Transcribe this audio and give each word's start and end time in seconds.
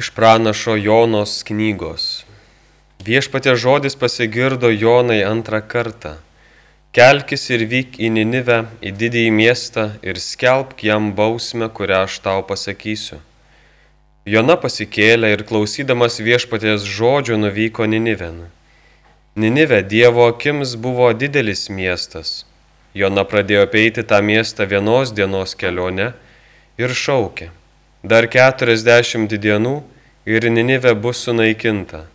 Iš 0.00 0.08
pranašo 0.16 0.78
Jonos 0.80 1.32
knygos. 1.44 2.04
Viešpatė 3.04 3.52
žodis 3.62 3.96
pasigirdo 4.00 4.70
Jonai 4.72 5.18
antrą 5.28 5.60
kartą. 5.72 6.12
Kelkis 6.96 7.44
ir 7.52 7.66
vyk 7.72 7.98
į 8.00 8.08
Ninivę, 8.14 8.56
į 8.80 8.94
didįjį 9.02 9.34
miestą 9.40 9.84
ir 10.00 10.22
skelbk 10.24 10.86
jam 10.88 11.10
bausmę, 11.18 11.68
kurią 11.76 12.00
aš 12.06 12.16
tau 12.24 12.46
pasakysiu. 12.52 13.20
Jona 14.24 14.56
pasikėlė 14.64 15.34
ir 15.34 15.44
klausydamas 15.52 16.16
viešpatės 16.30 16.88
žodžio 16.96 17.36
nuvyko 17.44 17.84
Niniven. 17.84 18.46
Ninive 19.36 19.84
Dievo 19.92 20.30
akims 20.32 20.78
buvo 20.80 21.12
didelis 21.12 21.68
miestas. 21.68 22.46
Jona 22.96 23.28
pradėjo 23.28 23.68
peiti 23.76 24.08
tą 24.14 24.24
miestą 24.32 24.70
vienos 24.74 25.12
dienos 25.12 25.58
kelionę 25.60 26.12
ir 26.80 27.00
šaukė. 27.04 27.52
Dar 28.00 28.24
keturiasdešimt 28.32 29.28
dienų 29.28 29.82
ir 30.24 30.46
Ninive 30.48 30.94
bus 30.96 31.18
sunaikinta. 31.26 32.06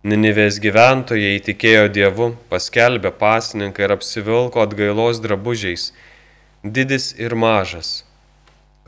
Ninivės 0.00 0.56
gyventojai 0.64 1.42
tikėjo 1.44 1.90
Dievu, 1.92 2.28
paskelbė 2.48 3.10
pasninką 3.12 3.82
ir 3.84 3.92
apsivilko 3.92 4.62
atgailos 4.62 5.18
drabužiais, 5.20 5.90
didis 6.64 7.10
ir 7.20 7.36
mažas. 7.36 7.90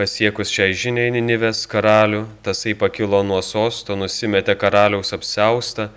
Pasiekus 0.00 0.48
šiai 0.48 0.72
žiniai 0.72 1.12
Ninivės 1.12 1.66
karalių, 1.68 2.22
tasai 2.41 2.72
pakilo 2.72 3.20
nuo 3.20 3.42
sosto, 3.44 3.92
nusimetė 3.92 4.55
karaliaus 4.56 5.12
apseustą, 5.12 5.91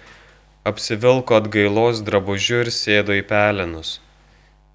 apsivilko 0.68 1.38
atgailos 1.40 2.02
drabužiu 2.04 2.66
ir 2.66 2.74
sėdo 2.76 3.16
į 3.16 3.24
pelenus. 3.24 4.02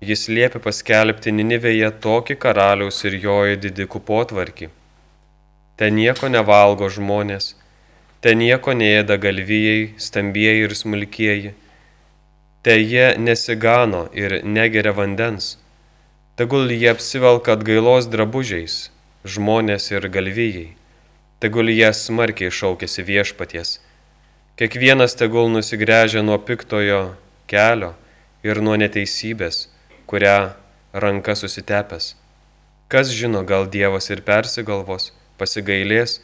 Jis 0.00 0.24
liepė 0.32 0.64
paskelbti 0.64 1.36
Ninivėje 1.36 1.92
tokį 2.00 2.38
karaliaus 2.46 3.04
ir 3.04 3.18
jojo 3.26 3.60
didikų 3.66 4.00
potvarkį. 4.08 4.70
Ten 5.76 5.96
nieko 5.98 6.30
nevalgo 6.30 6.88
žmonės, 6.90 7.54
ten 8.22 8.38
nieko 8.38 8.74
neėda 8.76 9.18
galvijai, 9.20 9.94
stambieji 9.98 10.68
ir 10.68 10.74
smulkieji. 10.78 11.52
Te 12.64 12.78
jie 12.80 13.08
nesigano 13.18 14.06
ir 14.14 14.40
negeria 14.44 14.94
vandens. 14.96 15.58
Tegul 16.38 16.70
jie 16.70 16.88
apsivelka 16.90 17.58
atgailos 17.58 18.08
drabužiais, 18.10 18.88
žmonės 19.24 19.90
ir 19.92 20.08
galvijai. 20.08 20.70
Tegul 21.42 21.68
jie 21.74 21.90
smarkiai 21.92 22.54
šaukėsi 22.54 23.04
viešpaties. 23.04 23.76
Kiekvienas 24.56 25.18
tegul 25.18 25.50
nusigręžia 25.50 26.22
nuo 26.22 26.38
piktojo 26.38 27.16
kelio 27.50 27.92
ir 28.46 28.62
nuo 28.62 28.78
neteisybės 28.78 29.64
kurią 30.06 30.52
ranka 30.92 31.34
susitepęs. 31.34 32.14
Kas 32.88 33.08
žino, 33.10 33.42
gal 33.42 33.66
Dievas 33.66 34.10
ir 34.10 34.20
persigalvos, 34.22 35.12
pasigailės, 35.40 36.18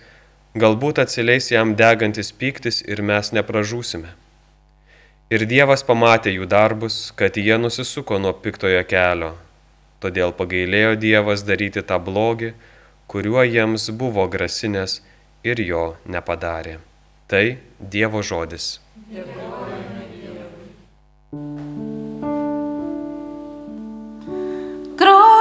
galbūt 0.54 1.00
atsileis 1.02 1.50
jam 1.52 1.76
degantis 1.78 2.32
pyktis 2.32 2.80
ir 2.86 3.02
mes 3.02 3.32
nepražūsime. 3.36 4.10
Ir 5.30 5.46
Dievas 5.46 5.84
pamatė 5.86 6.32
jų 6.34 6.48
darbus, 6.50 7.12
kad 7.14 7.36
jie 7.38 7.54
nusisuko 7.58 8.18
nuo 8.18 8.32
piktojo 8.34 8.82
kelio. 8.90 9.36
Todėl 10.02 10.34
pagailėjo 10.34 10.96
Dievas 10.98 11.44
daryti 11.46 11.84
tą 11.86 12.00
blogį, 12.02 12.50
kuriuo 13.06 13.44
jiems 13.46 13.90
buvo 13.94 14.26
grasinės 14.32 14.98
ir 15.46 15.62
jo 15.62 15.84
nepadarė. 16.06 16.80
Tai 17.30 17.44
Dievo 17.78 18.26
žodis. 18.26 18.78
Dėkojame. 19.12 19.99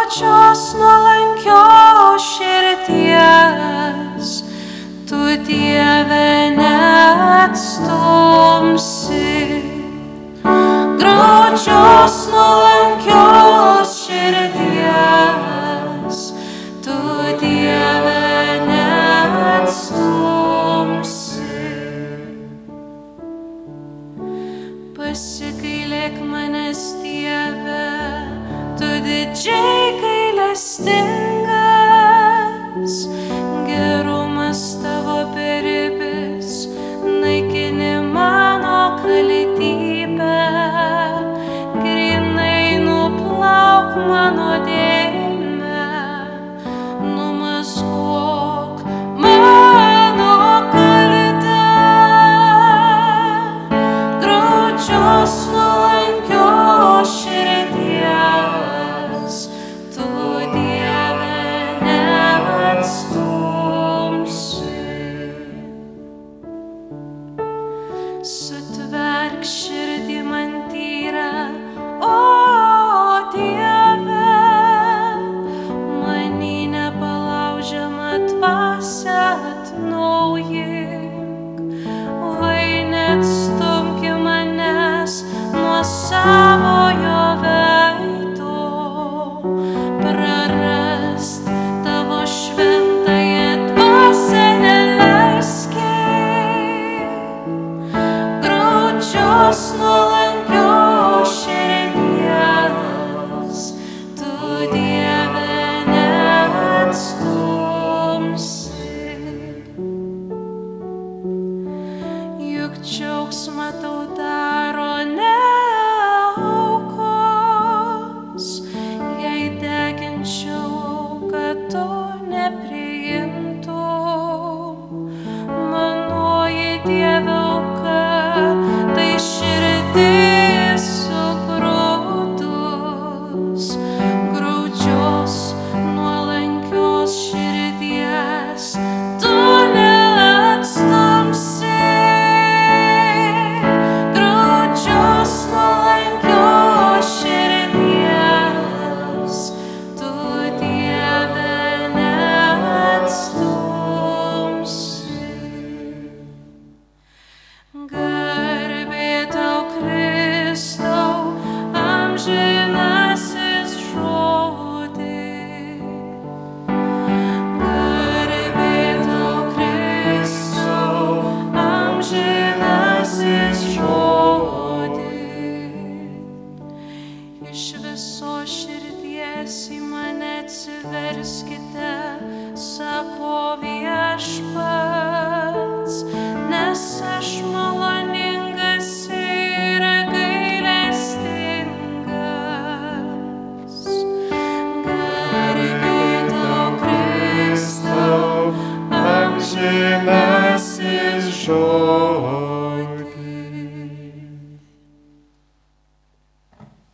Pačios 0.09 0.73
nuolankios 0.73 2.21
širties, 2.38 3.49
tu 5.09 5.15
Dieve 5.45 6.49
Süt 68.23 68.91
verk 68.91 69.45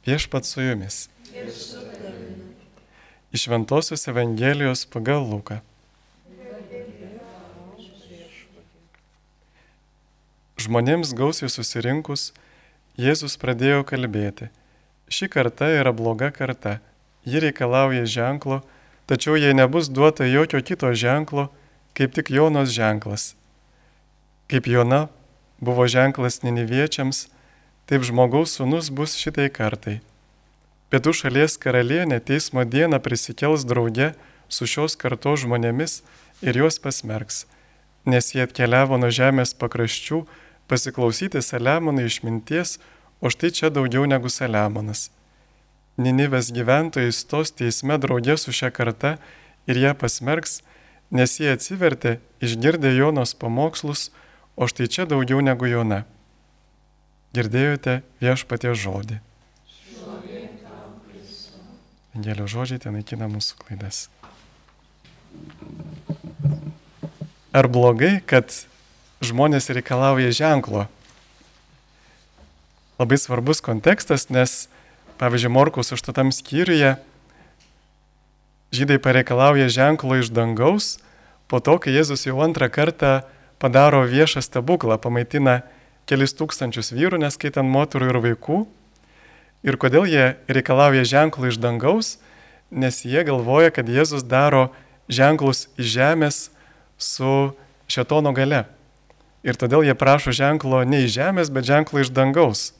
Viešpat 0.05 0.45
su 0.45 0.61
jumis. 0.61 1.09
Iš 3.31 3.47
Ventosios 3.47 4.07
Evangelijos 4.07 4.85
pagal 4.85 5.25
Luką. 5.25 5.57
Žmonėms 10.61 11.15
gausiai 11.17 11.49
susirinkus, 11.49 12.29
Jėzus 13.01 13.33
pradėjo 13.41 13.81
kalbėti. 13.89 14.51
Ši 15.09 15.27
karta 15.33 15.71
yra 15.73 15.89
bloga 15.91 16.29
karta. 16.31 16.77
Ji 17.25 17.41
reikalauja 17.41 18.05
ženklo, 18.05 18.61
tačiau 19.09 19.35
jai 19.41 19.57
nebus 19.57 19.89
duota 19.89 20.29
jokio 20.29 20.61
kito 20.61 20.93
ženklo, 20.93 21.49
kaip 21.97 22.13
tik 22.13 22.29
Jonos 22.29 22.69
ženklas. 22.69 23.33
Kaip 24.47 24.69
Jona 24.69 25.07
buvo 25.57 25.89
ženklas 25.89 26.43
Niniviečiams, 26.45 27.25
taip 27.85 28.03
žmogaus 28.03 28.57
sunus 28.57 28.89
bus 28.89 29.13
šitai 29.19 29.49
kartai. 29.53 29.99
Pietų 30.89 31.13
šalies 31.17 31.57
karalienė 31.61 32.17
teismo 32.21 32.63
dieną 32.65 32.97
prisikels 33.03 33.65
drauge 33.65 34.13
su 34.49 34.65
šios 34.69 34.97
kartos 34.97 35.43
žmonėmis 35.43 35.99
ir 36.45 36.57
juos 36.61 36.79
pasmerks, 36.81 37.45
nes 38.05 38.31
jie 38.33 38.45
atkeliavo 38.45 38.97
nuo 39.01 39.11
žemės 39.13 39.53
pakraščių 39.57 40.23
pasiklausyti 40.69 41.41
Saliamono 41.41 42.05
išminties, 42.05 42.79
o 43.21 43.29
štai 43.29 43.51
čia 43.53 43.69
daugiau 43.73 44.05
negu 44.09 44.29
Saliamonas. 44.29 45.09
Ninivės 45.97 46.49
gyventojai 46.51 47.13
stos 47.15 47.53
teisme 47.55 47.97
draugė 48.01 48.35
su 48.37 48.51
šia 48.51 48.71
karta 48.73 49.15
ir 49.69 49.77
ją 49.79 49.93
pasmerks, 49.97 50.59
nes 51.11 51.37
jie 51.39 51.53
atsivertė, 51.53 52.17
išgirdė 52.41 52.95
Jonos 52.97 53.37
pamokslus, 53.37 54.09
o 54.57 54.67
štai 54.67 54.89
čia 54.89 55.05
daugiau 55.09 55.39
negu 55.45 55.69
Jona. 55.69 56.03
Girdėjote 57.35 57.99
viešpatie 58.23 58.71
žodį. 58.79 59.19
Angelio 62.15 62.45
žodžiai 62.47 62.79
ten 62.79 62.95
naikina 62.95 63.27
mūsų 63.27 63.57
klaidas. 63.59 64.05
Ar 67.55 67.67
blogai, 67.71 68.21
kad 68.23 68.55
žmonės 69.19 69.67
reikalauja 69.75 70.31
ženklo? 70.31 70.85
Labai 72.95 73.19
svarbus 73.19 73.59
kontekstas, 73.59 74.29
nes, 74.31 74.69
pavyzdžiui, 75.19 75.51
Morkaus 75.51 75.91
aštuotam 75.91 76.31
skyriuje 76.31 76.95
žydai 78.75 78.99
pareikalauja 78.99 79.69
ženklo 79.71 80.19
iš 80.19 80.31
dangaus, 80.35 80.97
po 81.47 81.61
to, 81.63 81.77
kai 81.79 81.95
Jėzus 81.95 82.25
jau 82.27 82.41
antrą 82.43 82.67
kartą 82.67 83.21
padaro 83.61 84.03
viešą 84.09 84.43
stebuklą, 84.43 84.97
pamaitina 84.99 85.61
kelis 86.09 86.35
tūkstančius 86.37 86.93
vyrų, 86.93 87.19
neskaitant 87.21 87.69
moterų 87.69 88.11
ir 88.11 88.19
vaikų. 88.29 88.59
Ir 89.65 89.77
kodėl 89.81 90.05
jie 90.05 90.25
reikalauja 90.51 91.05
ženklų 91.09 91.49
iš 91.49 91.59
dangaus? 91.61 92.15
Nes 92.69 93.01
jie 93.05 93.23
galvoja, 93.25 93.71
kad 93.73 93.89
Jėzus 93.89 94.25
daro 94.25 94.69
ženklus 95.09 95.67
iš 95.77 95.89
žemės 95.97 96.37
su 96.97 97.53
šetono 97.89 98.33
gale. 98.37 98.65
Ir 99.45 99.57
todėl 99.57 99.85
jie 99.85 99.93
prašo 99.97 100.33
ženklo 100.33 100.83
ne 100.85 101.03
iš 101.05 101.17
žemės, 101.17 101.51
bet 101.53 101.67
ženklo 101.69 102.01
iš 102.01 102.09
dangaus. 102.13 102.71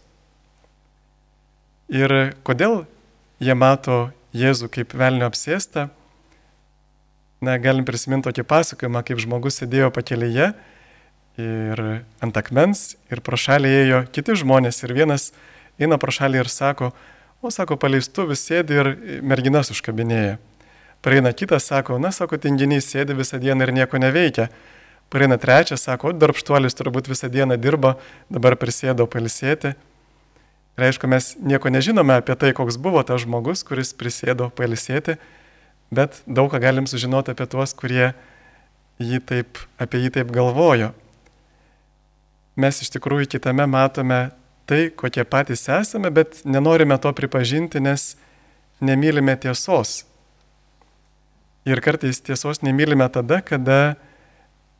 Ir 1.89 2.33
kodėl 2.45 2.86
jie 3.42 3.54
mato 3.54 4.10
Jėzų 4.36 4.68
kaip 4.74 4.94
velnio 4.98 5.30
apsėstą? 5.30 5.88
Na, 7.45 7.56
galim 7.62 7.86
prisiminti 7.86 8.27
tokį 8.27 8.44
pasakojimą, 8.50 9.04
kaip 9.06 9.22
žmogus 9.22 9.62
sėdėjo 9.62 9.92
pakelyje 9.95 10.50
ir 11.42 11.82
ant 12.24 12.38
akmens 12.40 12.96
ir 13.12 13.22
pro 13.26 13.38
šalį 13.40 13.72
ėjo 13.82 14.02
kiti 14.16 14.38
žmonės 14.40 14.84
ir 14.86 14.94
vienas 14.96 15.32
eina 15.80 15.98
pro 16.00 16.14
šalį 16.16 16.44
ir 16.44 16.50
sako, 16.52 16.92
o 17.44 17.52
sako, 17.52 17.78
paleistuvis 17.80 18.44
sėdi 18.48 18.78
ir 18.80 18.92
merginas 19.22 19.72
užkabinėja. 19.74 20.38
Praeina 21.06 21.30
kitas, 21.38 21.68
sako, 21.70 22.00
na, 22.02 22.10
sako, 22.16 22.40
tinginys 22.42 22.88
sėdi 22.90 23.14
visą 23.14 23.38
dieną 23.42 23.68
ir 23.68 23.74
nieko 23.76 24.00
neveikia. 24.02 24.48
Praeina 25.14 25.38
trečias, 25.38 25.84
sako, 25.86 26.16
darbštuolis 26.18 26.74
turbūt 26.74 27.12
visą 27.12 27.30
dieną 27.30 27.60
dirba, 27.62 27.94
dabar 28.34 28.56
prisėdo 28.58 29.06
palisėti. 29.06 29.76
Aišku, 30.76 31.08
mes 31.08 31.36
nieko 31.40 31.70
nežinome 31.70 32.18
apie 32.18 32.34
tai, 32.36 32.50
koks 32.58 32.80
buvo 32.82 33.04
tas 33.06 33.22
žmogus, 33.24 33.62
kuris 33.64 33.94
prisėdo 33.96 34.50
palisėti, 34.58 35.20
bet 35.94 36.18
daug 36.26 36.50
ką 36.52 36.60
galim 36.64 36.90
sužinoti 36.90 37.32
apie 37.36 37.46
tuos, 37.48 37.76
kurie 37.78 38.16
jį 39.00 39.22
taip, 39.30 39.62
apie 39.80 40.02
jį 40.04 40.16
taip 40.18 40.34
galvojo. 40.36 40.90
Mes 42.56 42.80
iš 42.81 42.92
tikrųjų 42.96 43.28
kitame 43.36 43.66
matome 43.68 44.30
tai, 44.66 44.88
kokie 44.96 45.25
patys 45.28 45.68
esame, 45.69 46.10
bet 46.12 46.42
nenorime 46.48 46.98
to 47.02 47.12
pripažinti, 47.13 47.81
nes 47.84 48.16
nemylime 48.80 49.36
tiesos. 49.36 50.04
Ir 51.66 51.81
kartais 51.81 52.22
tiesos 52.22 52.62
nemylime 52.63 53.07
tada, 53.12 53.42
kada 53.42 53.96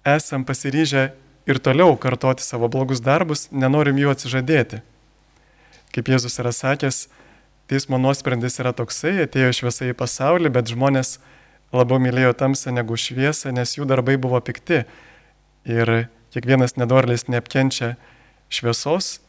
esam 0.06 0.46
pasiryžę 0.46 1.10
ir 1.50 1.60
toliau 1.60 1.98
kartoti 1.98 2.46
savo 2.46 2.70
blogus 2.72 3.02
darbus, 3.02 3.50
nenorim 3.52 3.98
jų 3.98 4.14
atsižadėti. 4.14 4.82
Kaip 5.96 6.12
Jėzus 6.12 6.40
yra 6.42 6.52
sakęs, 6.54 7.06
teismo 7.72 7.98
nuosprendis 8.02 8.60
yra 8.62 8.74
toksai, 8.76 9.18
atėjo 9.26 9.54
šviesa 9.60 9.90
į 9.90 9.98
pasaulį, 9.98 10.52
bet 10.54 10.72
žmonės 10.74 11.18
labiau 11.76 12.00
mylėjo 12.02 12.34
tamsą 12.38 12.74
negu 12.76 12.98
šviesą, 13.00 13.54
nes 13.56 13.78
jų 13.78 13.88
darbai 13.90 14.18
buvo 14.22 14.40
pikti. 14.44 14.84
Ir 15.66 16.08
kiekvienas 16.36 16.76
nedorlis 16.76 17.30
neapkenčia 17.32 17.96
šviesos, 18.52 19.22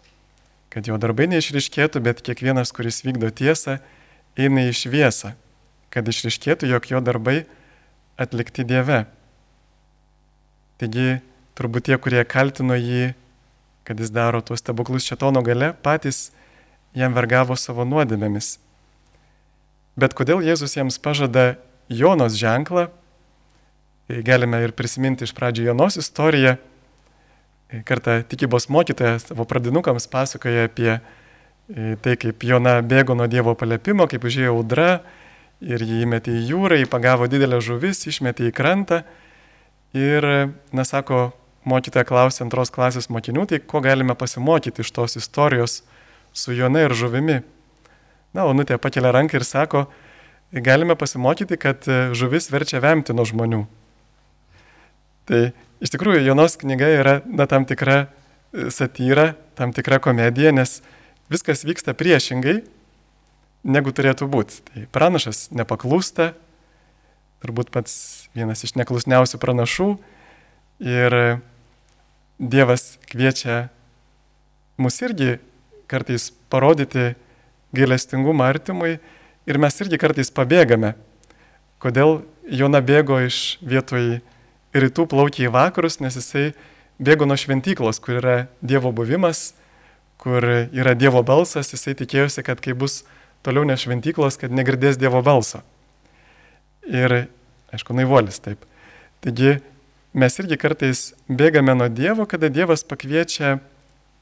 kad 0.74 0.88
jo 0.90 0.98
darbai 0.98 1.28
neišriškėtų, 1.30 2.02
bet 2.02 2.22
kiekvienas, 2.26 2.74
kuris 2.74 3.04
vykdo 3.06 3.30
tiesą, 3.30 3.78
eina 4.36 4.66
į 4.66 4.74
šviesą, 4.74 5.36
kad 5.94 6.10
išriškėtų, 6.10 6.68
jog 6.74 6.90
jo 6.90 7.00
darbai 7.00 7.44
atlikti 8.20 8.66
Dieve. 8.66 9.04
Taigi, 10.82 11.22
turbūt 11.56 11.88
tie, 11.88 11.96
kurie 11.96 12.26
kaltino 12.28 12.76
jį, 12.76 13.14
kad 13.86 14.02
jis 14.02 14.10
daro 14.12 14.42
tuos 14.44 14.60
stebuklus 14.60 15.06
šetono 15.06 15.40
gale, 15.46 15.70
patys 15.86 16.32
jam 16.96 17.14
vergavo 17.16 17.56
savo 17.56 17.86
nuodėmėmis. 17.88 18.56
Bet 19.96 20.12
kodėl 20.16 20.42
Jėzus 20.44 20.76
jiems 20.76 20.98
pažada 21.00 21.54
Jonos 21.88 22.36
ženklą, 22.36 22.90
tai 24.10 24.22
galime 24.26 24.58
ir 24.66 24.74
prisiminti 24.76 25.24
iš 25.24 25.32
pradžio 25.36 25.70
Jonos 25.70 25.96
istoriją, 26.02 26.58
Kartą 27.66 28.22
tikybos 28.22 28.68
mokytojas 28.70 29.26
savo 29.26 29.44
pradinukams 29.44 30.06
pasakoja 30.06 30.68
apie 30.68 30.92
e, 30.94 31.96
tai, 31.98 32.14
kaip 32.14 32.44
Jona 32.46 32.78
bėgo 32.78 33.16
nuo 33.18 33.26
Dievo 33.26 33.56
palėpimo, 33.58 34.06
kaip 34.06 34.22
užėjo 34.22 34.52
audra 34.54 35.00
ir 35.58 35.82
jį 35.82 36.04
įmetė 36.04 36.36
į 36.36 36.44
jūrą, 36.52 36.78
jį 36.78 36.86
pagavo 36.92 37.26
didelę 37.26 37.58
žuvis, 37.58 38.04
išmetė 38.06 38.46
į 38.46 38.54
krantą. 38.54 39.00
Ir, 39.96 40.26
na, 40.70 40.84
sako, 40.86 41.32
mokytoja 41.66 42.06
klausė 42.06 42.44
antros 42.44 42.70
klasės 42.70 43.10
mokinių, 43.10 43.48
tai 43.50 43.58
ko 43.58 43.82
galime 43.82 44.14
pasimokyti 44.14 44.84
iš 44.84 44.92
tos 44.94 45.18
istorijos 45.18 45.80
su 46.36 46.54
Jona 46.54 46.84
ir 46.86 46.94
žuvimi. 46.94 47.40
Na, 48.36 48.46
Onutė 48.46 48.78
pakelia 48.78 49.10
ranką 49.16 49.40
ir 49.40 49.46
sako, 49.48 49.88
galime 50.52 50.94
pasimokyti, 50.94 51.58
kad 51.58 51.88
žuvis 52.14 52.46
verčia 52.52 52.78
vemti 52.84 53.16
nuo 53.16 53.26
žmonių. 53.26 53.64
Tai 55.26 55.40
Iš 55.76 55.92
tikrųjų, 55.92 56.22
Jonos 56.24 56.56
knyga 56.56 56.88
yra 56.88 57.14
na, 57.28 57.44
tam 57.50 57.66
tikra 57.68 58.06
e, 58.06 58.70
satyra, 58.72 59.34
tam 59.58 59.74
tikra 59.76 59.98
komedija, 60.00 60.52
nes 60.54 60.78
viskas 61.28 61.66
vyksta 61.68 61.92
priešingai, 61.96 62.62
negu 63.66 63.92
turėtų 63.92 64.28
būti. 64.32 64.62
Tai 64.70 64.84
pranašas 64.94 65.50
nepaklūsta, 65.52 66.30
turbūt 67.44 67.72
pats 67.74 67.96
vienas 68.36 68.64
iš 68.64 68.72
neklusniausių 68.78 69.40
pranašų 69.42 69.90
ir 70.84 71.18
Dievas 72.36 72.98
kviečia 73.08 73.70
mus 74.76 74.98
irgi 75.00 75.38
kartais 75.88 76.28
parodyti 76.52 77.14
gailestingumą 77.76 78.44
artimui 78.44 78.98
ir 79.48 79.60
mes 79.60 79.80
irgi 79.80 80.00
kartais 80.00 80.28
pabėgame. 80.32 80.92
Kodėl 81.80 82.26
Jona 82.48 82.82
bėgo 82.84 83.22
iš 83.24 83.56
vietoj 83.64 84.18
rytų 84.74 85.06
plaukia 85.10 85.46
į 85.46 85.52
vakarus, 85.54 86.00
nes 86.00 86.16
jisai 86.18 86.50
bėgo 86.98 87.28
nuo 87.28 87.36
šventyklos, 87.38 88.00
kur 88.02 88.18
yra 88.20 88.36
Dievo 88.64 88.92
buvimas, 88.92 89.52
kur 90.20 90.44
yra 90.44 90.96
Dievo 90.96 91.22
balsas, 91.26 91.72
jisai 91.74 91.96
tikėjosi, 91.98 92.44
kad 92.46 92.60
kai 92.64 92.74
bus 92.74 93.04
toliau 93.46 93.66
ne 93.68 93.76
šventyklos, 93.78 94.40
kad 94.40 94.54
negirdės 94.54 94.98
Dievo 95.00 95.22
balso. 95.24 95.62
Ir, 96.86 97.26
aišku, 97.74 97.94
naivolis 97.96 98.40
taip. 98.42 98.62
Taigi 99.24 99.58
mes 100.16 100.38
irgi 100.40 100.58
kartais 100.60 101.08
bėgame 101.28 101.74
nuo 101.76 101.88
Dievo, 101.92 102.26
kada 102.30 102.50
Dievas 102.52 102.84
pakviečia 102.86 103.58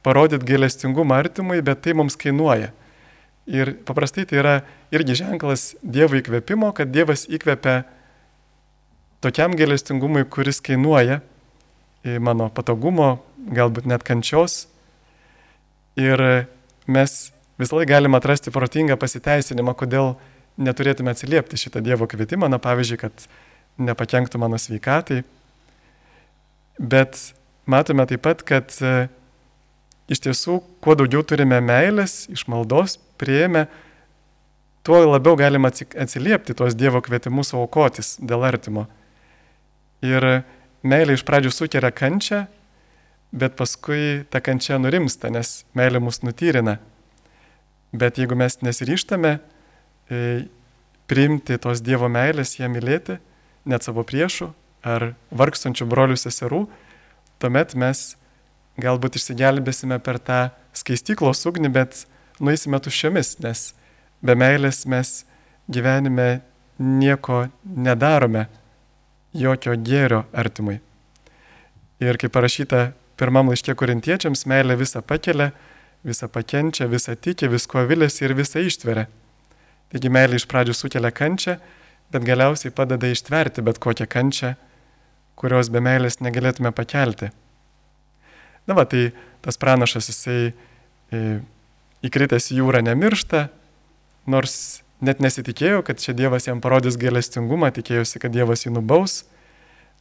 parodyti 0.04 0.48
gailestingumą 0.48 1.20
artimui, 1.22 1.62
bet 1.64 1.82
tai 1.84 1.94
mums 1.96 2.18
kainuoja. 2.20 2.72
Ir 3.44 3.74
paprastai 3.84 4.24
tai 4.28 4.40
yra 4.40 4.54
irgi 4.94 5.18
ženklas 5.20 5.74
Dievo 5.84 6.16
įkvėpimo, 6.20 6.72
kad 6.76 6.92
Dievas 6.92 7.26
įkvepia 7.28 7.82
tokiam 9.24 9.56
gailestingumui, 9.56 10.26
kuris 10.30 10.60
kainuoja 10.64 11.20
į 12.04 12.18
mano 12.22 12.50
patogumo, 12.52 13.16
galbūt 13.56 13.88
net 13.88 14.04
kančios. 14.06 14.66
Ir 16.00 16.20
mes 16.90 17.16
visą 17.60 17.78
laiką 17.78 17.90
galime 17.94 18.18
atrasti 18.18 18.52
protingą 18.54 18.98
pasiteisinimą, 19.00 19.76
kodėl 19.78 20.14
neturėtume 20.60 21.14
atsiliepti 21.14 21.58
šitą 21.58 21.82
Dievo 21.84 22.06
kvietimą, 22.10 22.50
na 22.50 22.60
pavyzdžiui, 22.62 23.00
kad 23.00 23.26
nepakenktų 23.78 24.40
mano 24.42 24.58
sveikatai. 24.60 25.22
Bet 26.78 27.18
matome 27.70 28.06
taip 28.10 28.22
pat, 28.26 28.42
kad 28.46 28.74
e, 28.82 29.06
iš 30.10 30.22
tiesų, 30.26 30.60
kuo 30.82 30.96
daugiau 30.98 31.24
turime 31.26 31.60
meilės 31.64 32.24
iš 32.34 32.46
maldos 32.50 32.98
prieėmę, 33.18 33.66
tuo 34.84 35.00
labiau 35.06 35.38
galima 35.38 35.70
atsiliepti 35.72 36.54
tuos 36.58 36.76
Dievo 36.78 37.00
kvietimus 37.02 37.54
aukotis 37.56 38.16
dėl 38.20 38.44
artimo. 38.46 38.86
Ir 40.04 40.26
meilė 40.84 41.16
iš 41.16 41.24
pradžių 41.24 41.52
sukeria 41.54 41.90
kančią, 41.94 42.44
bet 43.34 43.56
paskui 43.58 44.24
ta 44.30 44.42
kančia 44.44 44.78
nurimsta, 44.78 45.30
nes 45.32 45.62
meilė 45.74 46.02
mus 46.02 46.20
nutyrina. 46.22 46.78
Bet 47.94 48.18
jeigu 48.18 48.36
mes 48.38 48.58
nesiryštame 48.62 49.36
e, 49.38 50.18
priimti 51.10 51.58
tos 51.62 51.82
Dievo 51.84 52.10
meilės, 52.10 52.58
ją 52.58 52.68
mylėti, 52.70 53.18
net 53.64 53.86
savo 53.86 54.04
priešų 54.06 54.50
ar 54.84 55.14
vargstančių 55.32 55.86
brolių 55.88 56.18
seserų, 56.20 56.64
tuomet 57.40 57.74
mes 57.78 58.14
galbūt 58.80 59.18
išsigelbėsime 59.18 59.98
per 60.04 60.18
tą 60.18 60.40
skaistyklos 60.76 61.44
ugnį, 61.48 61.70
bet 61.72 62.04
nueisime 62.42 62.80
tuščiomis, 62.82 63.38
nes 63.44 63.70
be 64.22 64.34
meilės 64.38 64.84
mes 64.90 65.22
gyvenime 65.70 66.42
nieko 66.78 67.46
nedarome, 67.64 68.48
jokio 69.34 69.74
gėrio 69.76 70.24
artimui. 70.32 70.78
Ir 72.02 72.18
kaip 72.20 72.32
parašyta 72.34 72.92
pirmam 73.18 73.50
laiškė 73.50 73.74
korintiečiams, 73.78 74.46
meilė 74.50 74.76
visą 74.78 75.02
pakelia, 75.02 75.52
visą 76.06 76.28
pakenčia, 76.28 76.88
visą 76.90 77.14
tiki, 77.16 77.48
visko 77.50 77.84
vilėsi 77.88 78.26
ir 78.26 78.34
visą 78.38 78.62
ištveria. 78.64 79.06
Taigi 79.92 80.10
meilė 80.10 80.40
iš 80.40 80.46
pradžių 80.50 80.74
sukelia 80.76 81.12
kančią, 81.14 81.56
bet 82.12 82.26
galiausiai 82.26 82.74
padeda 82.74 83.10
ištverti 83.10 83.64
bet 83.64 83.80
kokią 83.82 84.06
kančią, 84.10 84.54
kurios 85.38 85.70
be 85.70 85.82
meilės 85.82 86.20
negalėtume 86.22 86.74
pakelti. 86.74 87.30
Na 88.66 88.76
va, 88.78 88.86
tai 88.88 89.10
tas 89.44 89.58
pranašas 89.60 90.08
jisai 90.08 90.38
e, 90.50 91.20
įkritęs 92.06 92.50
į 92.52 92.60
jūrą 92.62 92.80
nemiršta, 92.86 93.48
nors 94.30 94.83
net 95.02 95.20
nesitikėjo, 95.22 95.82
kad 95.86 95.98
čia 96.02 96.14
Dievas 96.16 96.46
jam 96.46 96.60
parodys 96.62 96.98
gailestingumą, 97.00 97.72
tikėjosi, 97.74 98.20
kad 98.22 98.34
Dievas 98.34 98.66
jį 98.66 98.74
nubaus. 98.76 99.24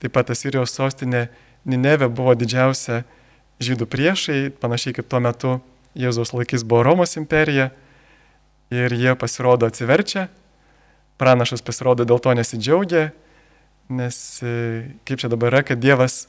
Taip 0.02 0.14
pat 0.16 0.34
Asirijos 0.34 0.76
sostinė 0.76 1.30
Nineve 1.66 2.10
buvo 2.12 2.34
didžiausia 2.36 3.04
žydų 3.64 3.88
priešai, 3.88 4.40
panašiai 4.60 4.98
kaip 4.98 5.08
tuo 5.08 5.22
metu 5.24 5.54
Jėzaus 5.96 6.34
laikys 6.34 6.66
buvo 6.66 6.84
Romos 6.84 7.16
imperija. 7.20 7.72
Ir 8.74 8.94
jie 8.98 9.14
pasirodo 9.20 9.68
atsiverčia, 9.70 10.28
pranašas 11.22 11.62
pasirodo 11.62 12.08
dėl 12.10 12.18
to 12.18 12.34
nesidžiaugia, 12.34 13.12
nes 13.94 14.18
e, 14.42 14.54
kaip 15.06 15.22
čia 15.22 15.30
dabar 15.30 15.54
yra, 15.54 15.62
kad 15.68 15.78
Dievas 15.84 16.26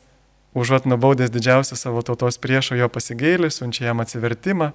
užuot 0.54 0.84
nubaudęs 0.86 1.32
didžiausią 1.32 1.78
savo 1.78 2.02
tautos 2.04 2.36
priešo 2.38 2.76
jo 2.76 2.90
pasigailį, 2.92 3.48
siunčia 3.50 3.88
jam 3.88 4.04
atsivertimą. 4.04 4.74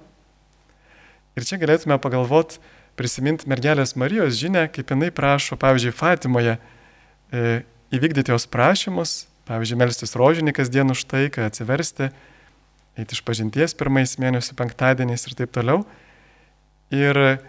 Ir 1.38 1.46
čia 1.46 1.60
galėtume 1.62 2.00
pagalvoti, 2.02 2.58
prisiminti 3.00 3.48
mergelės 3.48 3.96
Marijos 3.96 4.36
žinę, 4.36 4.66
kaip 4.74 4.92
jinai 4.92 5.08
prašo, 5.14 5.56
pavyzdžiui, 5.60 5.96
Fatimoje 5.96 6.58
e, 7.32 7.62
įvykdyti 7.96 8.34
jos 8.34 8.44
prašymus, 8.50 9.14
pavyzdžiui, 9.48 9.78
melstis 9.80 10.12
rožinį 10.18 10.52
kasdien 10.56 10.92
už 10.92 11.06
tai, 11.08 11.24
kad 11.32 11.48
atsiversti, 11.48 12.10
eiti 13.00 13.16
iš 13.16 13.22
pažinties 13.24 13.74
pirmais 13.78 14.18
mėnesių 14.20 14.56
penktadieniais 14.58 15.24
ir 15.26 15.38
taip 15.38 15.54
toliau. 15.54 15.86
Ir 16.92 17.40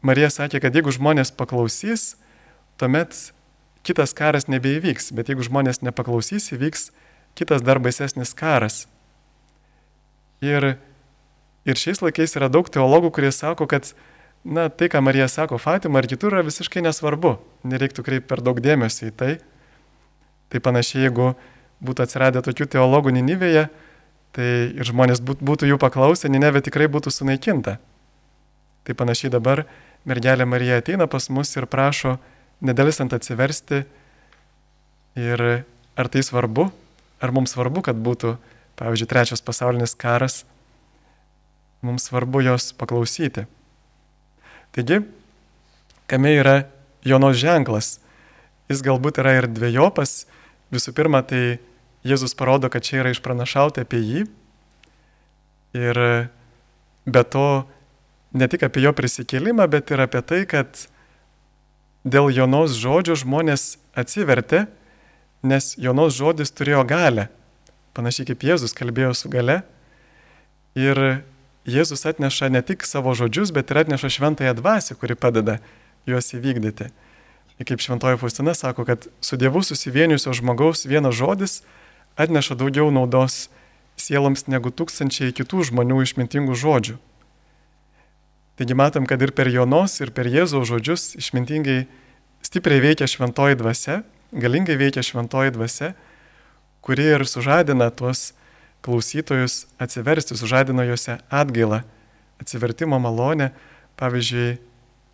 Marija 0.00 0.30
sakė, 0.32 0.62
kad 0.64 0.74
jeigu 0.74 0.94
žmonės 0.96 1.32
paklausys, 1.36 2.14
tuomet 2.80 3.12
kitas 3.84 4.14
karas 4.16 4.48
nebeįvyks, 4.48 5.10
bet 5.16 5.28
jeigu 5.28 5.44
žmonės 5.44 5.82
nepaklausys, 5.84 6.48
įvyks 6.54 6.88
kitas 7.36 7.64
dar 7.66 7.80
baisesnis 7.82 8.32
karas. 8.36 8.86
Ir, 10.40 10.78
ir 11.68 11.76
šiais 11.76 12.00
laikais 12.00 12.32
yra 12.38 12.48
daug 12.48 12.70
teologų, 12.72 13.12
kurie 13.12 13.32
sako, 13.34 13.68
kad 13.68 13.92
na, 14.44 14.68
tai, 14.68 14.88
ką 14.88 15.02
Marija 15.04 15.28
sako 15.28 15.58
Fatima 15.58 16.00
ar 16.00 16.08
kitur, 16.08 16.34
yra 16.34 16.44
visiškai 16.46 16.82
nesvarbu. 16.84 17.36
Nereiktų 17.68 18.04
kreipti 18.06 18.28
per 18.30 18.40
daug 18.44 18.60
dėmesio 18.62 19.10
į 19.10 19.14
tai. 19.16 19.32
Tai 20.50 20.62
panašiai, 20.64 21.06
jeigu 21.06 21.34
būtų 21.84 22.04
atsiradę 22.06 22.42
tokių 22.44 22.66
teologų 22.72 23.12
Ninivėje, 23.14 23.68
tai 24.36 24.48
ir 24.74 24.86
žmonės 24.86 25.22
būtų 25.22 25.68
jų 25.70 25.78
paklausę, 25.80 26.30
Ninevė 26.32 26.62
tikrai 26.64 26.88
būtų 26.90 27.12
sunaikinta. 27.12 27.78
Tai 28.84 28.96
panašiai 28.96 29.32
dabar 29.32 29.66
mergelė 30.08 30.46
Marija 30.48 30.80
ateina 30.80 31.06
pas 31.10 31.28
mus 31.28 31.52
ir 31.56 31.68
prašo 31.68 32.16
nedėlisant 32.64 33.12
atsiversti. 33.16 33.84
Ir 35.20 35.64
ar 35.98 36.08
tai 36.08 36.22
svarbu? 36.24 36.70
Ar 37.20 37.32
mums 37.36 37.52
svarbu, 37.52 37.82
kad 37.84 37.98
būtų, 38.00 38.36
pavyzdžiui, 38.80 39.08
trečias 39.10 39.44
pasaulinis 39.44 39.92
karas? 39.98 40.44
Mums 41.84 42.08
svarbu 42.08 42.40
jos 42.44 42.72
paklausyti. 42.76 43.44
Taigi, 44.76 45.00
kame 46.06 46.34
yra 46.38 46.56
Jonos 47.06 47.38
ženklas? 47.40 47.98
Jis 48.70 48.84
galbūt 48.86 49.18
yra 49.18 49.34
ir 49.40 49.48
dviejopas. 49.50 50.28
Visų 50.70 50.94
pirma, 50.94 51.24
tai 51.26 51.58
Jėzus 52.06 52.36
parodo, 52.38 52.70
kad 52.70 52.86
čia 52.86 53.00
yra 53.02 53.10
išpranašauta 53.10 53.82
apie 53.82 53.98
jį. 53.98 54.22
Ir 55.76 55.98
be 57.06 57.22
to, 57.26 57.46
ne 58.32 58.46
tik 58.50 58.62
apie 58.66 58.84
jo 58.84 58.94
prisikėlimą, 58.94 59.66
bet 59.70 59.90
ir 59.90 60.04
apie 60.06 60.22
tai, 60.22 60.44
kad 60.46 60.86
dėl 62.06 62.30
Jonos 62.32 62.78
žodžio 62.78 63.18
žmonės 63.18 63.74
atsivertė, 63.98 64.68
nes 65.42 65.74
Jonos 65.80 66.14
žodis 66.14 66.54
turėjo 66.54 66.86
galę. 66.88 67.28
Panašiai 67.96 68.30
kaip 68.30 68.46
Jėzus 68.46 68.76
kalbėjo 68.76 69.12
su 69.18 69.30
gale. 69.32 69.60
Ir 70.78 71.24
Jėzus 71.68 72.06
atneša 72.08 72.48
ne 72.48 72.62
tik 72.64 72.86
savo 72.88 73.12
žodžius, 73.12 73.52
bet 73.52 73.70
ir 73.70 73.82
atneša 73.82 74.08
šventąją 74.08 74.54
dvasę, 74.56 74.96
kuri 74.96 75.16
padeda 75.16 75.58
juos 76.08 76.32
įvykdyti. 76.32 76.88
Ir 77.60 77.68
kaip 77.68 77.82
šventoji 77.84 78.16
Faustina 78.16 78.54
sako, 78.56 78.86
kad 78.88 79.04
su 79.20 79.36
Dievu 79.36 79.60
susivienijusio 79.62 80.32
žmogaus 80.32 80.86
vienas 80.88 81.14
žodis 81.14 81.60
atneša 82.16 82.56
daugiau 82.56 82.88
naudos 82.88 83.50
sieloms 84.00 84.46
negu 84.48 84.72
tūkstančiai 84.72 85.34
kitų 85.36 85.68
žmonių 85.68 86.00
išmintingų 86.06 86.56
žodžių. 86.56 86.96
Taigi 88.56 88.76
matom, 88.76 89.04
kad 89.08 89.20
ir 89.20 89.32
per 89.36 89.48
Jonos, 89.52 90.00
ir 90.00 90.12
per 90.16 90.28
Jėzaus 90.28 90.68
žodžius 90.68 91.14
išmintingai 91.20 91.84
stipriai 92.44 92.80
veikia 92.80 93.08
šventoji 93.08 93.60
dvasia, 93.60 94.00
galingai 94.32 94.76
veikia 94.80 95.04
šventoji 95.04 95.52
dvasia, 95.56 95.94
kuri 96.80 97.06
ir 97.16 97.24
sužadina 97.28 97.90
tuos 97.92 98.32
klausytojus 98.84 99.66
atsiversti, 99.80 100.36
sužadina 100.36 100.86
juose 100.88 101.18
atgailą, 101.30 101.82
atsivertimo 102.40 102.98
malonę. 102.98 103.50
Pavyzdžiui, 104.00 104.58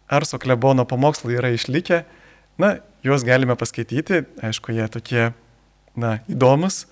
Arso 0.07 0.39
klebono 0.39 0.85
pamokslai 0.87 1.35
yra 1.35 1.51
išlikę, 1.51 2.05
na, 2.63 2.77
juos 3.03 3.25
galime 3.27 3.57
paskaityti, 3.59 4.23
aišku, 4.39 4.71
jie 4.77 4.87
tokie, 4.93 5.25
na, 5.99 6.21
įdomus, 6.31 6.85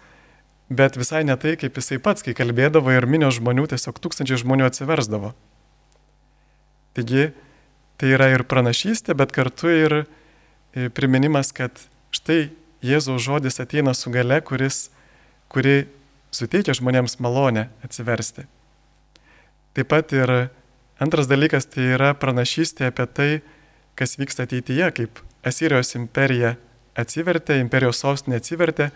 bet 0.67 0.99
visai 0.99 1.23
ne 1.23 1.37
tai, 1.39 1.55
kaip 1.61 1.79
jisai 1.79 2.01
pats, 2.03 2.25
kai 2.27 2.35
kalbėdavo 2.35 2.91
ir 2.91 3.07
minio 3.07 3.31
žmonių, 3.31 3.69
tiesiog 3.71 4.01
tūkstančiai 4.03 4.41
žmonių 4.43 4.67
atsiversdavo. 4.67 5.31
Taigi 6.99 7.31
tai 8.01 8.13
yra 8.17 8.33
ir 8.35 8.47
pranašystė, 8.51 9.15
bet 9.19 9.35
kartu 9.35 9.71
ir 9.71 9.97
e, 10.03 10.89
priminimas, 10.95 11.55
kad 11.55 11.87
štai 12.15 12.49
Jėzaus 12.85 13.23
žodis 13.25 13.63
ateina 13.63 13.95
su 13.97 14.11
gale, 14.13 14.43
kuris, 14.45 14.91
kuri 15.49 15.87
suteikia 16.35 16.75
žmonėms 16.77 17.19
malonę 17.23 17.69
atsiversti. 17.87 18.49
Taip 19.75 19.91
pat 19.91 20.13
ir 20.15 20.33
antras 21.03 21.31
dalykas 21.31 21.67
tai 21.71 21.95
yra 21.97 22.13
pranašystė 22.19 22.91
apie 22.91 23.07
tai, 23.11 23.31
kas 23.99 24.19
vyksta 24.19 24.47
ateityje, 24.47 24.91
kaip 24.99 25.23
Asirijos 25.45 25.95
imperija 25.99 26.55
atsivertė, 26.99 27.59
imperijos 27.61 28.01
sostinė 28.01 28.39
atsivertė, 28.41 28.91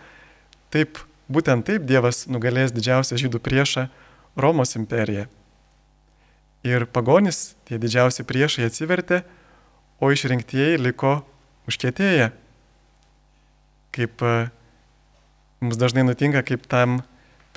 taip 0.73 1.01
būtent 1.29 1.67
taip 1.67 1.85
Dievas 1.87 2.25
nugalės 2.31 2.73
didžiausią 2.75 3.19
žydų 3.21 3.41
priešą 3.43 3.87
Romos 4.39 4.75
imperiją. 4.79 5.27
Ir 6.67 6.85
pagonis, 6.91 7.55
tie 7.67 7.79
didžiausi 7.79 8.25
priešai 8.27 8.67
atsivertė, 8.67 9.21
o 9.99 10.11
išrinktieji 10.11 10.79
liko 10.79 11.19
užkėtėję. 11.69 12.31
Kaip 13.95 14.23
e, 14.23 14.33
mums 15.63 15.79
dažnai 15.79 16.05
nutinka, 16.07 16.43
kaip 16.45 16.67
tam 16.71 16.99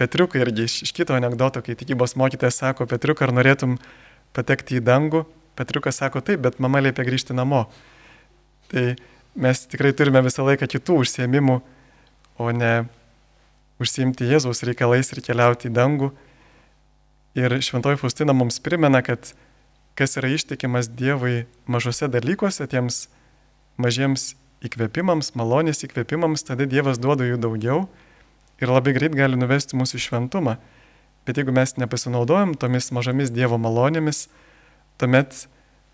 Petriukai 0.03 0.41
irgi 0.43 0.65
iš, 0.67 0.81
iš 0.89 0.91
kito 0.97 1.15
anegdoto, 1.15 1.61
kai 1.63 1.77
tikybos 1.79 2.17
mokytojas 2.19 2.57
sako, 2.59 2.89
Petriuk, 2.91 3.21
ar 3.23 3.31
norėtum 3.31 3.77
patekti 4.35 4.81
į 4.81 4.83
dangų? 4.83 5.23
Petriukas 5.55 6.01
sako 6.03 6.25
taip, 6.27 6.41
bet 6.43 6.59
mama 6.63 6.81
liepia 6.83 7.05
grįžti 7.07 7.37
namo. 7.39 7.69
Tai 8.73 8.83
mes 9.39 9.63
tikrai 9.71 9.93
turime 9.95 10.25
visą 10.27 10.43
laiką 10.49 10.67
kitų 10.75 10.99
užsiemimų, 11.05 11.61
o 12.43 12.51
ne 12.51 12.73
užsiimti 13.83 14.27
Jėzaus 14.27 14.65
reikalais 14.67 15.15
ir 15.15 15.23
keliauti 15.23 15.71
į 15.71 15.75
dangų. 15.79 16.11
Ir 17.39 17.55
Šventoji 17.63 18.03
Faustina 18.03 18.35
mums 18.35 18.59
primena, 18.65 19.05
kad 19.07 19.37
kas 19.95 20.19
yra 20.19 20.35
ištikimas 20.35 20.91
Dievui 20.91 21.45
mažose 21.71 22.11
dalykuose, 22.11 22.67
tiems 22.67 23.05
mažiems 23.79 24.33
įkvėpimams, 24.67 25.37
malonės 25.39 25.87
įkvėpimams, 25.87 26.43
tada 26.49 26.67
Dievas 26.67 26.99
duoda 26.99 27.29
jų 27.29 27.39
daugiau 27.39 27.85
ir 28.63 28.71
labai 28.71 28.95
greit 28.97 29.17
gali 29.19 29.39
nuvesti 29.39 29.77
mūsų 29.79 30.01
šventumą. 30.07 30.57
Bet 31.27 31.39
jeigu 31.39 31.55
mes 31.55 31.77
nepasinaudojam 31.79 32.55
tomis 32.59 32.91
mažomis 32.95 33.31
Dievo 33.35 33.59
malonėmis, 33.63 34.27
tuomet 34.99 35.47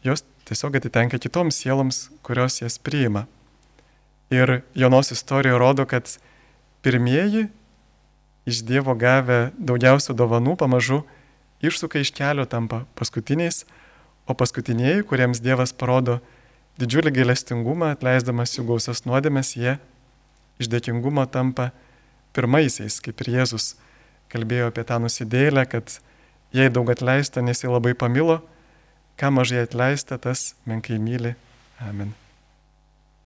jos 0.04 0.24
tiesiog 0.48 0.78
atitenka 0.80 1.20
kitoms 1.20 1.58
sieloms, 1.60 2.08
kurios 2.24 2.60
jas 2.62 2.78
priima. 2.80 3.26
Ir 4.32 4.62
Jonos 4.76 5.12
istorija 5.12 5.58
rodo, 5.60 5.84
kad 5.88 6.08
pirmieji 6.84 7.48
iš 8.48 8.62
Dievo 8.64 8.94
gavę 8.96 9.50
daugiausia 9.58 10.16
dovanų 10.16 10.56
pamažu 10.60 11.02
išsuka 11.64 12.00
iš 12.00 12.12
kelio 12.16 12.46
tampa 12.48 12.84
paskutiniais, 12.96 13.64
o 14.28 14.36
paskutiniai, 14.36 15.02
kuriems 15.08 15.40
Dievas 15.44 15.72
parodo 15.72 16.18
didžiulį 16.78 17.12
gailestingumą, 17.16 17.92
atleisdamas 17.96 18.54
jų 18.56 18.66
gausias 18.68 19.04
nuodėmės, 19.08 19.56
jie 19.56 19.76
iš 20.60 20.70
dėkingumo 20.70 21.24
tampa 21.32 21.70
pirmaisiais, 22.38 23.00
kaip 23.04 23.24
ir 23.24 23.34
Jėzus 23.38 23.72
kalbėjo 24.32 24.70
apie 24.70 24.86
tą 24.86 25.00
nusidėlę, 25.02 25.66
kad 25.70 25.98
jai 26.54 26.70
daug 26.72 26.88
atleista, 26.94 27.42
nes 27.44 27.64
jie 27.64 27.72
labai 27.72 27.96
pamilo, 27.98 28.40
ką 29.18 29.34
mažai 29.34 29.66
atleista, 29.66 30.20
tas 30.22 30.52
menkai 30.68 31.02
myli. 31.02 31.34
Amen. 31.82 32.14